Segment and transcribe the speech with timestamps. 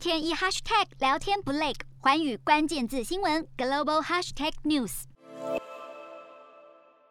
[0.00, 5.02] 天一 hashtag 聊天不累，环宇关键字新闻 global hashtag news。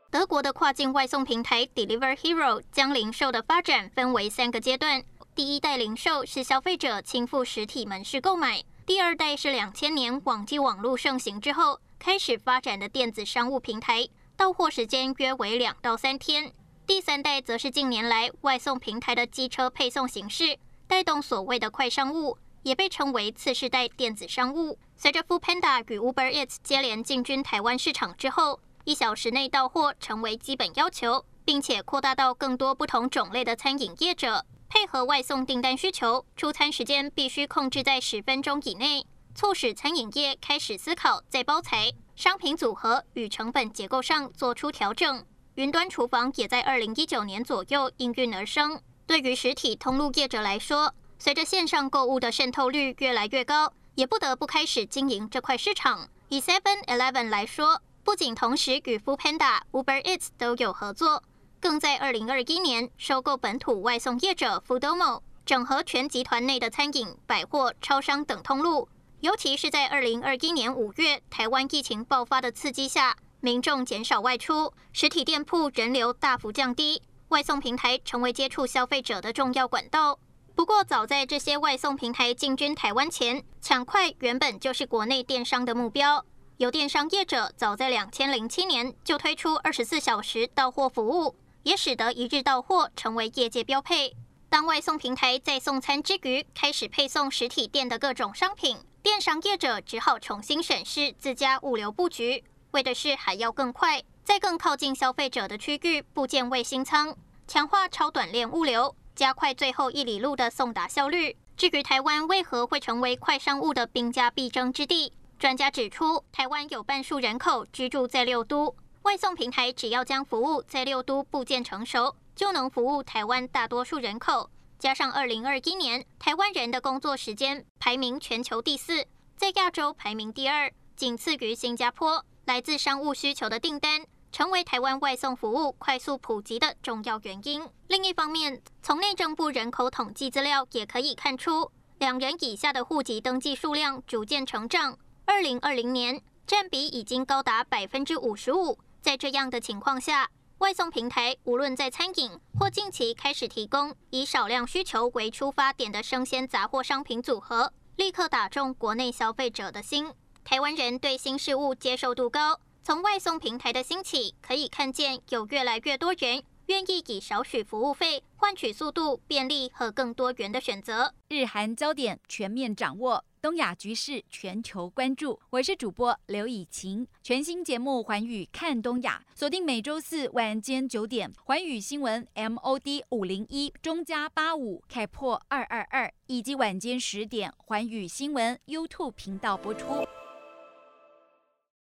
[0.09, 5.03] 德国的跨境外送平台 Deliver Hero 将零售的发展分为三个阶段。
[5.35, 16.51] 第一代零售是消费者亲赴实体门市购买，第二代是两千年网际网络盛行之后开始发展的电子商务平台，到货时间约为两到三天。
[16.87, 20.57] 第三代则是近年来外送平台的机车配送形式。
[20.87, 22.35] 带动所谓的快商务，
[22.69, 24.77] 也被称为次世代电子商务。
[24.95, 34.45] 随着 Foodpanda 与 Uber Eats 接连进军台湾市场之后，一小时内到货成为基本要求，并且扩大到更多不同种类的餐饮业者。
[34.67, 45.25] 配合外送订单需求，出餐时间必须控制在十分钟以内，促使餐饮业开始思考在包材、商品组合与成本结构上做出调整。
[45.55, 48.79] 云端厨房也在二零一九年左右应运而生。
[49.07, 56.07] 对于实体通路业者来说，随着线上购物的渗透率越来越高，也不得不开始经营这块市场。
[56.29, 61.21] 以 Seven Eleven 来说，不仅同时与 f o o p a n d a、Uber Eats 都有合作，
[61.59, 68.87] 更在二零二一年收购本土外送业者 Foodomo，整合全集团内的餐饮、百货、超商等通路。
[69.19, 77.01] 尤其是在二零二一年五月台湾疫情爆发的刺激下，民众减少外出，实体店铺人流大幅降低。
[77.27, 80.17] 外送平台成为接触消费者的重要管道。
[80.59, 86.25] 不过，早在这些外送平台进军台湾前，抢快原本就是国内电商的目标。
[86.57, 94.17] 有电商业者早在两千零七年就推出二十四小时到货服务，也使得一日到货成为业界标配。
[94.49, 104.03] 当外送平台在送餐之余开始配送实体店的各种商品，电商业者只好重新审视自家物流布局，为的是还要更快。
[104.25, 107.15] 在更靠近消费者的区域布建卫星仓，
[107.47, 111.35] 强化超短链物流，加快最后一里路的送达效率。
[111.57, 124.49] 至于台湾为何会成为快商务的兵家必争之地，专家指出，台湾有半数人口居住在六都，外送平台只要将服务在六都部件成熟，就能服务台湾大多数人口。
[124.77, 132.23] 加上二零二一年台湾人的工作时间排名全球第四，在亚洲排名第二，仅次于新加坡。
[132.45, 134.05] 来自商务需求的订单。
[134.31, 137.67] 成为台湾外送服务快速普及的重要原因。
[137.87, 144.97] 另一方面，从内政部人口统计资料也可以看出，两人以下的户籍登记数量逐渐成长。
[145.25, 148.79] 二零二零年占比已经高达百分之五十五。
[149.01, 160.11] 在这样的情况下，外送平台无论在餐饮或近期开始提供以少量需求为出发点的生鲜杂货商品组合，立刻打中国内消费者的心。
[160.43, 162.59] 台湾人对新事物接受度高。
[162.83, 171.13] 从外送平台的兴起，可以看见有越来越多人愿意以少许服务费换取速度、便利和更多元的选择。
[171.27, 175.39] 日韩焦点全面掌握，东亚局势全球关注。
[175.51, 190.07] 我是主播刘以晴，全新节目《寰宇看东亚》，锁定每周四晚间九点，寰宇新闻 MOD 五零一中加八五开破二二二，以及晚间十点，寰宇新闻 YouTube 频道播出。